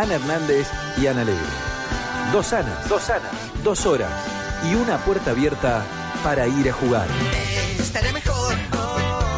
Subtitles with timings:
[0.00, 1.44] Ana Hernández y Ana Alegre.
[2.32, 4.10] Dos Anas, dos Anas, dos horas
[4.64, 5.84] y una puerta abierta
[6.24, 7.06] para ir a jugar.
[7.78, 8.54] Estaría mejor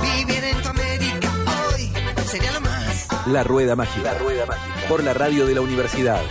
[0.03, 1.31] vivir en tu América
[1.69, 1.93] hoy.
[2.27, 3.09] Sería lo más.
[3.27, 4.13] La Rueda Mágica.
[4.13, 4.89] La Rueda Mágica.
[4.89, 6.23] Por la radio de la Universidad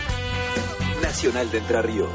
[1.01, 2.09] Nacional de Entre Ríos.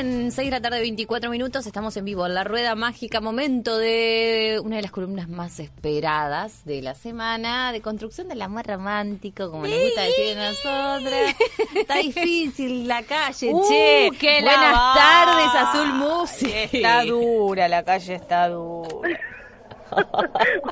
[0.00, 3.76] Bien, 6 de la tarde, 24 minutos, estamos en vivo en la rueda mágica, momento
[3.78, 9.50] de una de las columnas más esperadas de la semana, de construcción del amor romántico,
[9.50, 11.34] como nos gusta decir a nosotras.
[11.74, 14.10] Está difícil la calle, Uh, che.
[14.20, 16.68] qué Buenas tardes, Azul Music.
[16.74, 19.18] Está dura, la calle está dura.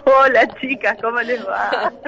[0.05, 1.93] Hola chicas, ¿cómo les va?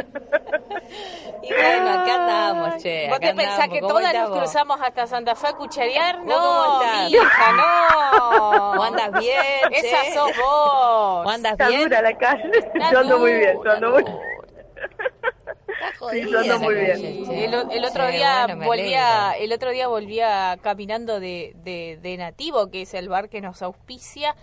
[1.42, 3.06] Y bueno, acá andamos, che.
[3.08, 3.74] ¿Vos acá te pensás andamos.
[3.74, 4.38] que ¿Cómo todas nos vos?
[4.38, 6.18] cruzamos hasta Santa Fe a cucharear?
[6.18, 7.10] ¿Vos No, cómo estás?
[7.10, 8.74] hija, no.
[8.76, 9.78] ¿Vos andas bien, che?
[9.88, 11.24] Esa sos vos.
[11.24, 11.82] ¿Vos andas Está bien?
[11.84, 12.50] dura la calle.
[12.74, 14.02] Está Yo ando muy bien, yo ando muy.
[14.02, 17.70] Está Sí, yo ando muy bien.
[17.70, 22.82] El, otro día bueno, volvía, el otro día volvía caminando de, de, de Nativo, que
[22.82, 24.34] es el bar que nos auspicia,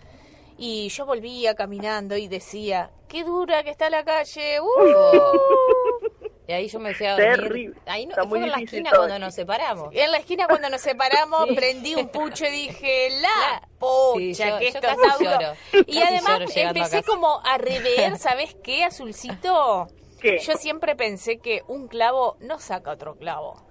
[0.58, 4.60] y yo volvía caminando y decía, qué dura que está la calle.
[4.62, 4.66] ¡uh!
[6.48, 7.36] Y ahí yo me fui a dormir.
[7.40, 7.82] Terrible.
[7.88, 9.90] Ahí no, fue en la esquina todo, cuando nos separamos.
[9.94, 11.56] En la esquina cuando nos separamos Sí.
[11.56, 14.88] prendí un pucho y dije, la La- pucha, Sí, yo- que esto
[15.22, 15.54] lloro.
[15.74, 19.88] Y Casi además lloro llegando a empecé como a rever, ¿sabes qué, Azulcito?
[20.22, 20.38] ¿Qué?
[20.38, 23.66] Yo siempre pensé que un clavo no saca otro clavo.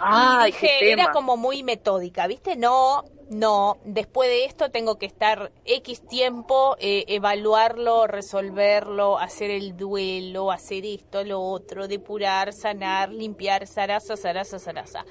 [0.00, 2.56] Y dije, qué era como muy metódica, ¿viste?
[2.56, 9.76] No, no, después de esto tengo que estar X tiempo, eh, evaluarlo, resolverlo, hacer el
[9.76, 15.04] duelo, hacer esto, lo otro, depurar, sanar, limpiar, zaraza, zaraza, zaraza.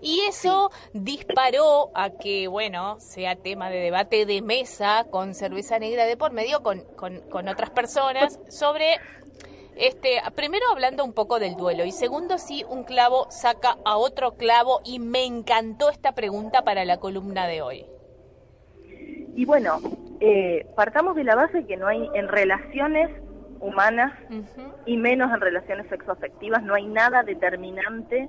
[0.00, 6.06] Y eso disparó a que, bueno, sea tema de debate de mesa con cerveza negra
[6.06, 8.98] de por medio, con, con, con otras personas, sobre
[9.76, 14.32] este, primero hablando un poco del duelo y segundo si un clavo saca a otro
[14.32, 17.86] clavo y me encantó esta pregunta para la columna de hoy.
[19.34, 19.78] Y bueno,
[20.20, 23.10] eh, partamos de la base que no hay en relaciones
[23.60, 24.12] humanas
[24.86, 28.28] y menos en relaciones sexoafectivas, no hay nada determinante,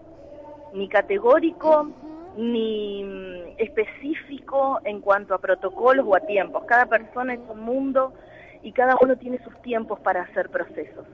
[0.74, 1.90] ni categórico,
[2.36, 6.66] ni mm, específico en cuanto a protocolos o a tiempos.
[6.66, 8.14] Cada persona es un mundo
[8.62, 11.06] y cada uno tiene sus tiempos para hacer procesos.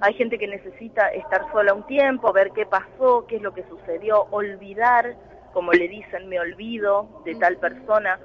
[0.00, 3.64] Hay gente que necesita estar sola un tiempo, ver qué pasó, qué es lo que
[3.64, 5.16] sucedió, olvidar,
[5.52, 8.18] como le dicen, me olvido de tal persona.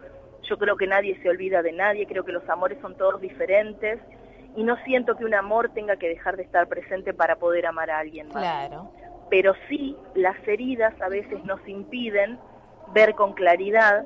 [0.43, 3.99] Yo creo que nadie se olvida de nadie, creo que los amores son todos diferentes
[4.55, 7.91] y no siento que un amor tenga que dejar de estar presente para poder amar
[7.91, 8.37] a alguien más.
[8.37, 8.91] Claro.
[9.29, 12.39] Pero sí, las heridas a veces nos impiden
[12.93, 14.05] ver con claridad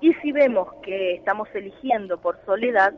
[0.00, 2.94] y si vemos que estamos eligiendo por soledad,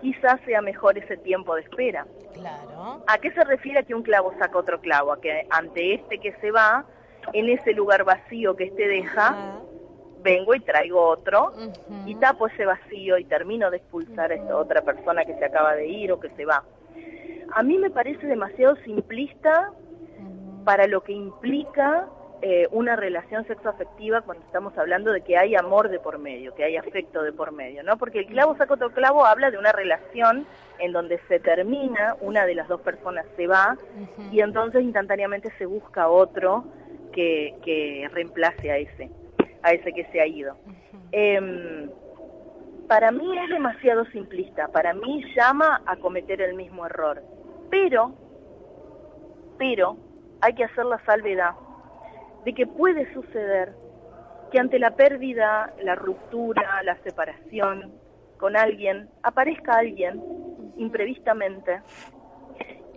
[0.00, 2.06] quizás sea mejor ese tiempo de espera.
[2.34, 3.02] Claro.
[3.06, 5.12] ¿A qué se refiere a que un clavo saca otro clavo?
[5.12, 6.84] A que ante este que se va,
[7.32, 9.60] en ese lugar vacío que este deja,
[10.22, 11.52] vengo y traigo otro
[12.06, 15.74] y tapo ese vacío y termino de expulsar a esta otra persona que se acaba
[15.74, 16.64] de ir o que se va.
[17.52, 19.72] A mí me parece demasiado simplista
[20.64, 22.08] para lo que implica
[22.42, 26.64] eh, una relación sexoafectiva cuando estamos hablando de que hay amor de por medio, que
[26.64, 27.98] hay afecto de por medio, ¿no?
[27.98, 30.46] Porque el clavo saca otro clavo habla de una relación
[30.78, 33.76] en donde se termina, una de las dos personas se va
[34.32, 36.64] y entonces instantáneamente se busca otro
[37.12, 39.10] que, que reemplace a ese,
[39.62, 40.56] a ese que se ha ido.
[41.12, 41.90] Em,
[42.88, 47.22] para mí es demasiado simplista, para mí llama a cometer el mismo error,
[47.70, 48.14] pero,
[49.58, 49.98] pero
[50.40, 51.50] hay que hacer la salvedad
[52.44, 53.74] de que puede suceder
[54.50, 57.92] que ante la pérdida, la ruptura, la separación
[58.38, 60.22] con alguien, aparezca alguien
[60.76, 61.82] imprevistamente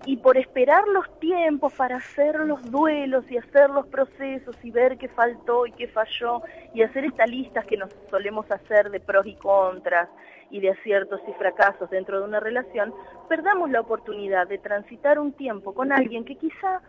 [0.06, 4.98] y por esperar los tiempos para hacer los duelos y hacer los procesos y ver
[4.98, 6.42] qué faltó y qué falló
[6.74, 10.10] y hacer estas listas que nos solemos hacer de pros y contras
[10.50, 12.94] y de aciertos y fracasos dentro de una relación,
[13.28, 16.81] perdamos la oportunidad de transitar un tiempo con alguien que quizá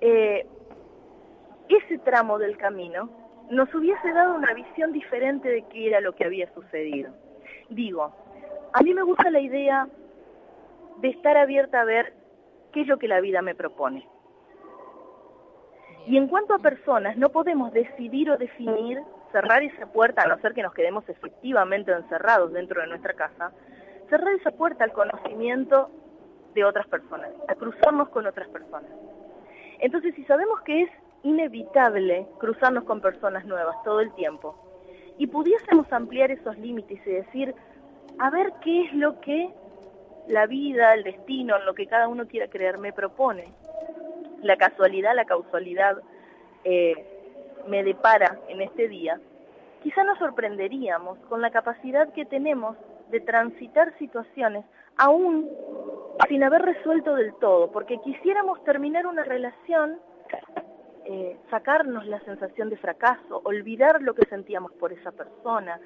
[0.00, 0.46] eh,
[1.68, 3.08] ese tramo del camino
[3.50, 7.12] nos hubiese dado una visión diferente de qué era lo que había sucedido.
[7.68, 8.14] Digo,
[8.72, 9.88] a mí me gusta la idea
[10.98, 12.14] de estar abierta a ver
[12.72, 14.06] qué es lo que la vida me propone.
[16.06, 19.00] Y en cuanto a personas, no podemos decidir o definir,
[19.30, 23.52] cerrar esa puerta, a no ser que nos quedemos efectivamente encerrados dentro de nuestra casa,
[24.08, 25.90] cerrar esa puerta al conocimiento
[26.54, 28.90] de otras personas, a cruzarnos con otras personas.
[29.78, 30.90] Entonces, si sabemos que es
[31.22, 34.56] inevitable cruzarnos con personas nuevas todo el tiempo,
[35.18, 37.54] y pudiésemos ampliar esos límites y decir,
[38.18, 39.50] a ver qué es lo que
[40.28, 43.52] la vida, el destino, lo que cada uno quiera creer me propone,
[44.42, 45.98] la casualidad, la causalidad
[46.64, 46.94] eh,
[47.68, 49.20] me depara en este día,
[49.82, 52.76] quizá nos sorprenderíamos con la capacidad que tenemos
[53.10, 54.64] de transitar situaciones
[54.96, 55.48] aún
[56.28, 59.98] sin haber resuelto del todo, porque quisiéramos terminar una relación,
[61.04, 65.80] eh, sacarnos la sensación de fracaso, olvidar lo que sentíamos por esa persona,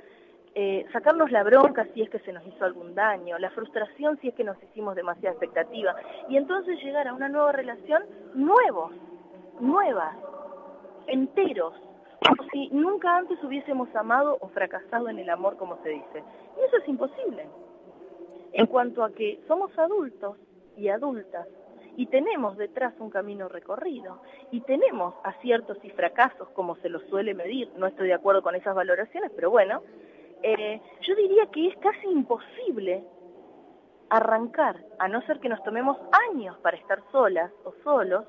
[0.54, 4.28] eh, sacarnos la bronca si es que se nos hizo algún daño, la frustración si
[4.28, 5.94] es que nos hicimos demasiada expectativa,
[6.28, 8.04] y entonces llegar a una nueva relación
[8.34, 8.92] nuevos,
[9.60, 10.16] nuevas,
[11.06, 11.74] enteros,
[12.26, 16.24] como si nunca antes hubiésemos amado o fracasado en el amor, como se dice.
[16.58, 17.46] Y eso es imposible.
[18.52, 20.36] En cuanto a que somos adultos
[20.76, 21.46] y adultas
[21.96, 24.20] y tenemos detrás un camino recorrido
[24.50, 28.54] y tenemos aciertos y fracasos como se los suele medir, no estoy de acuerdo con
[28.54, 29.82] esas valoraciones, pero bueno,
[30.42, 33.04] eh, yo diría que es casi imposible
[34.10, 35.96] arrancar, a no ser que nos tomemos
[36.30, 38.24] años para estar solas o solos,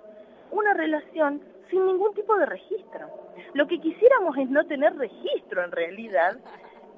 [0.51, 3.07] una relación sin ningún tipo de registro.
[3.53, 6.37] Lo que quisiéramos es no tener registro en realidad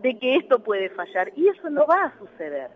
[0.01, 2.69] de que esto puede fallar y eso no va a suceder.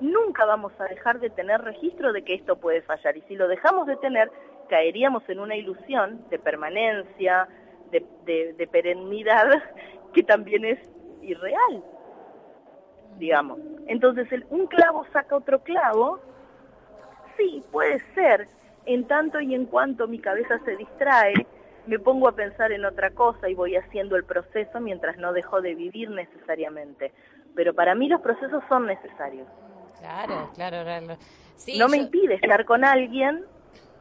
[0.00, 3.48] Nunca vamos a dejar de tener registro de que esto puede fallar y si lo
[3.48, 4.30] dejamos de tener
[4.68, 7.48] caeríamos en una ilusión de permanencia,
[7.90, 9.46] de, perennidad
[10.12, 10.78] que también es
[11.22, 11.82] irreal,
[13.18, 13.58] digamos.
[13.86, 16.20] Entonces, el, un clavo saca otro clavo,
[17.36, 18.46] sí, puede ser,
[18.86, 21.34] en tanto y en cuanto mi cabeza se distrae,
[21.86, 25.62] me pongo a pensar en otra cosa y voy haciendo el proceso mientras no dejo
[25.62, 27.12] de vivir necesariamente.
[27.54, 29.48] Pero para mí los procesos son necesarios.
[30.00, 31.18] Claro, claro, claro.
[31.76, 33.44] no me impide estar con alguien,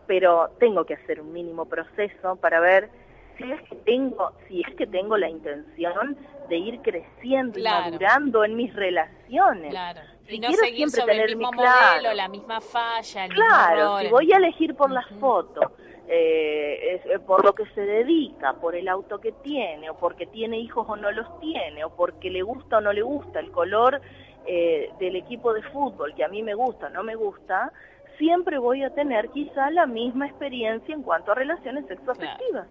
[0.05, 2.89] pero tengo que hacer un mínimo proceso para ver
[3.37, 6.17] si es que tengo, si es que tengo la intención
[6.49, 9.69] de ir creciendo y madurando en mis relaciones.
[9.69, 10.01] Claro.
[10.27, 14.37] Y no seguir sobre el mismo modelo, la misma falla, el Claro, si voy a
[14.37, 15.71] elegir por las fotos,
[16.09, 20.59] eh, eh, por lo que se dedica, por el auto que tiene, o porque tiene
[20.59, 24.01] hijos o no los tiene, o porque le gusta o no le gusta el color
[24.47, 27.71] eh, del equipo de fútbol, que a mí me gusta o no me gusta,
[28.17, 32.67] siempre voy a tener quizá la misma experiencia en cuanto a relaciones sexoafectivas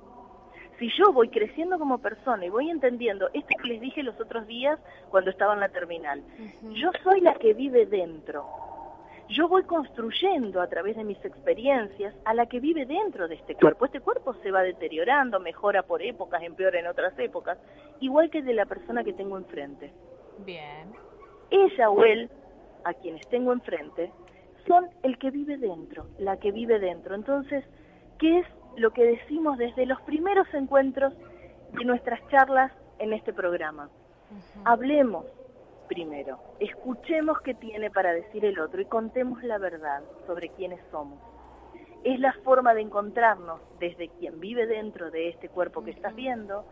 [0.78, 4.46] si yo voy creciendo como persona y voy entendiendo esto que les dije los otros
[4.46, 4.78] días
[5.10, 6.22] cuando estaba en la terminal,
[6.72, 8.46] yo soy la que vive dentro.
[9.28, 13.56] Yo voy construyendo a través de mis experiencias a la que vive dentro de este
[13.56, 13.86] cuerpo.
[13.86, 17.58] Este cuerpo se va deteriorando, mejora por épocas, empeora en otras épocas,
[17.98, 19.92] igual que de la persona que tengo enfrente.
[20.44, 20.92] Bien.
[21.50, 22.30] Ella o él,
[22.84, 24.12] a quienes tengo enfrente,
[24.66, 27.14] son el que vive dentro, la que vive dentro.
[27.14, 27.64] Entonces,
[28.18, 28.46] ¿qué es
[28.76, 31.14] lo que decimos desde los primeros encuentros
[31.72, 33.88] de nuestras charlas en este programa.
[34.64, 35.26] Hablemos
[35.88, 41.18] primero, escuchemos qué tiene para decir el otro y contemos la verdad sobre quiénes somos.
[42.04, 46.64] Es la forma de encontrarnos desde quien vive dentro de este cuerpo que estás viendo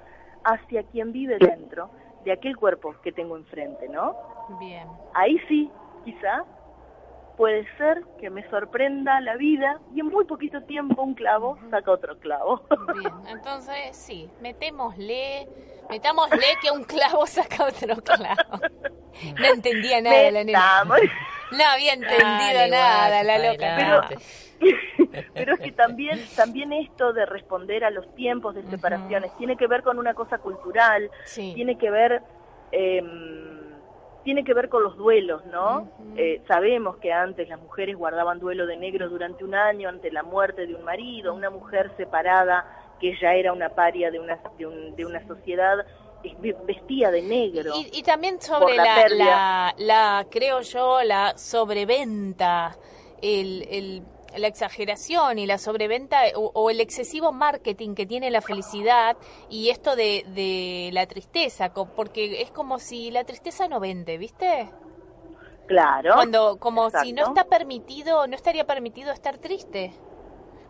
[0.44, 1.90] hacia quien vive dentro
[2.24, 4.16] de aquel cuerpo que tengo enfrente, ¿no?
[4.58, 4.88] Bien.
[5.14, 5.70] Ahí sí,
[6.04, 6.44] quizá
[7.36, 11.90] puede ser que me sorprenda la vida y en muy poquito tiempo un clavo saca
[11.90, 12.62] otro clavo.
[12.96, 15.48] Bien, entonces sí, metémosle,
[15.90, 18.60] metámosle que un clavo saca otro clavo.
[19.38, 20.84] No entendía nada de la nena.
[20.84, 23.76] No había entendido nada, la loca.
[23.76, 24.20] Pero,
[25.34, 29.66] pero es que también, también esto de responder a los tiempos de separaciones tiene que
[29.66, 32.22] ver con una cosa cultural, tiene que ver...
[32.72, 33.02] Eh,
[34.24, 35.86] tiene que ver con los duelos, ¿no?
[36.16, 40.22] Eh, sabemos que antes las mujeres guardaban duelo de negro durante un año ante la
[40.22, 42.64] muerte de un marido, una mujer separada
[42.98, 45.84] que ya era una paria de una, de, una sociedad
[46.66, 47.74] vestía de negro.
[47.92, 52.74] Y, también sobre la, la, creo yo, la sobreventa,
[53.20, 54.02] el, el
[54.36, 59.17] la exageración y la sobreventa o, el excesivo marketing que tiene la felicidad
[59.48, 64.70] y esto de, de la tristeza, porque es como si la tristeza no vende, ¿viste?
[65.67, 66.14] Claro.
[66.14, 69.94] Cuando, como si no está permitido, no estaría permitido estar triste.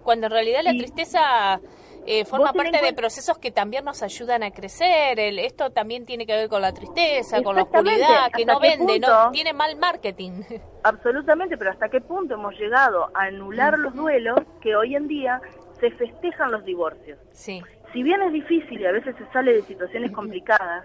[0.04, 1.60] Cuando en realidad la tristeza
[2.06, 5.18] eh, forma parte de procesos que también nos ayudan a crecer.
[5.18, 9.00] El, esto también tiene que ver con la tristeza, con la oscuridad, que no vende,
[9.00, 10.42] no tiene mal marketing.
[10.84, 15.40] Absolutamente, pero ¿hasta qué punto hemos llegado a anular los duelos que hoy en día
[15.80, 17.18] se festejan los divorcios?
[17.32, 17.62] Sí.
[17.92, 20.84] Si bien es difícil y a veces se sale de situaciones complicadas,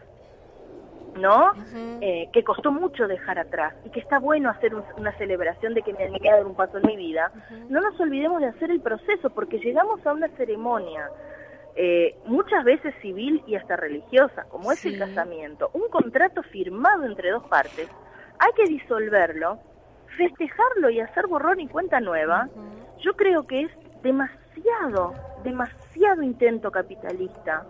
[1.20, 1.52] ¿no?
[2.02, 5.82] Eh, que costó mucho dejar atrás y que está bueno hacer un- una celebración de
[5.82, 7.30] que me, me queda dar un paso en mi vida,
[7.70, 11.10] no nos olvidemos de hacer el proceso porque llegamos a una ceremonia
[11.76, 17.32] eh, muchas veces civil y hasta religiosa, como es el casamiento, un contrato firmado entre
[17.32, 17.88] dos partes,
[18.40, 19.60] hay que disolverlo,
[20.18, 22.48] festejarlo y hacer borrón y cuenta nueva,
[23.04, 23.72] yo creo que es
[24.02, 27.66] demasiado, demasiado intento capitalista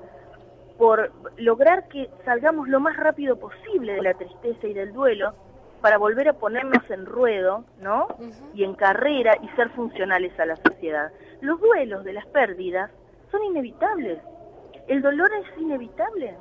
[0.79, 5.33] por lograr que salgamos lo más rápido posible de la tristeza y del duelo
[5.81, 8.07] para volver a ponernos en ruedo, ¿no?
[8.53, 11.11] Y en carrera y ser funcionales a la sociedad.
[11.41, 12.89] Los duelos de las pérdidas
[13.29, 14.19] son inevitables.
[14.87, 16.35] El dolor es inevitable.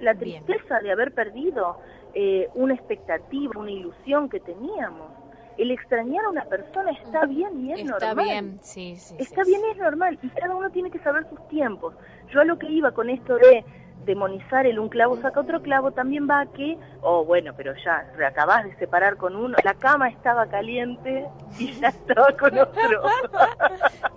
[0.00, 0.42] La Bien.
[0.44, 1.76] tristeza de haber perdido
[2.14, 5.10] eh, una expectativa, una ilusión que teníamos.
[5.56, 8.24] El extrañar a una persona está bien y es Está normal.
[8.24, 9.14] bien, sí, sí.
[9.20, 11.94] Está sí, bien, es normal, y cada uno tiene que saber sus tiempos.
[12.34, 13.64] Yo a lo que iba con esto de
[14.04, 18.04] demonizar el un clavo saca otro clavo, también va a que, oh bueno, pero ya
[18.16, 21.26] te acabás de separar con uno, la cama estaba caliente
[21.58, 23.02] y ya estaba con otro.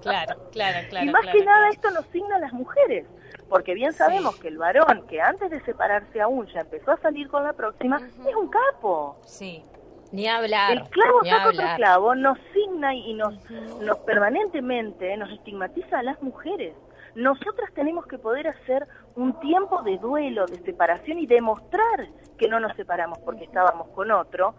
[0.01, 1.05] Claro, claro, claro.
[1.05, 1.73] y más claro, que nada claro.
[1.73, 3.05] esto nos signa a las mujeres,
[3.49, 7.27] porque bien sabemos que el varón que antes de separarse aún ya empezó a salir
[7.27, 9.17] con la próxima, es un capo.
[9.25, 9.65] Sí,
[10.11, 10.71] Ni hablar.
[10.71, 13.33] El clavo ni saca otro clavo nos signa y nos,
[13.81, 16.73] nos permanentemente nos estigmatiza a las mujeres.
[17.15, 22.59] Nosotras tenemos que poder hacer un tiempo de duelo, de separación y demostrar que no
[22.59, 24.55] nos separamos porque estábamos con otro,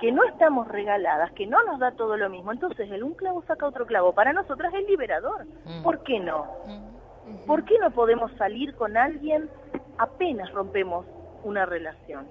[0.00, 2.50] que no estamos regaladas, que no nos da todo lo mismo.
[2.52, 4.12] Entonces, el un clavo saca otro clavo.
[4.12, 5.46] Para nosotras es liberador.
[5.64, 5.82] Mm.
[5.82, 6.46] ¿Por qué no?
[7.46, 9.48] ¿Por qué no podemos salir con alguien
[9.98, 11.06] apenas rompemos
[11.44, 12.26] una relación?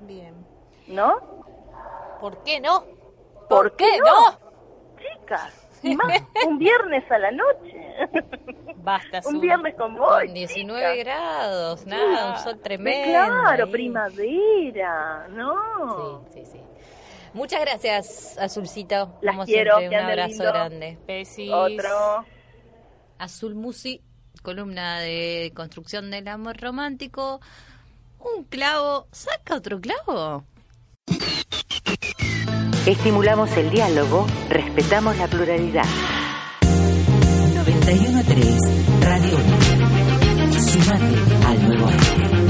[0.00, 0.34] bien.
[0.88, 1.20] ¿No?
[2.20, 2.84] ¿Por qué no?
[3.48, 4.46] ¿Por qué no?
[4.98, 7.96] chicas, y más un viernes a la noche.
[8.76, 10.08] Basta, un viernes con vos.
[10.08, 13.08] Con 19 grados, nada, un sol tremendo.
[13.10, 13.70] Claro, ahí.
[13.72, 16.24] primavera, ¿no?
[16.32, 16.60] Sí, sí, sí.
[17.32, 19.18] Muchas gracias, Azulcito.
[19.20, 20.44] Las Como quiero, siempre, un abrazo lindo.
[20.44, 20.98] grande.
[21.06, 21.52] Besis.
[21.52, 22.24] Otro.
[23.18, 24.02] Azul Musi,
[24.42, 27.40] columna de construcción del amor romántico.
[28.20, 30.44] Un clavo, ¿saca otro clavo?
[32.86, 35.84] Estimulamos el diálogo, respetamos la pluralidad.
[37.54, 38.58] 913
[39.00, 39.38] Radio.
[40.52, 42.45] Sumate al nuevo arte.